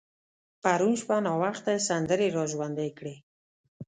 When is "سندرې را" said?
1.89-2.43